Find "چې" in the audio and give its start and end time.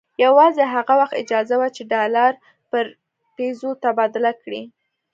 1.75-1.81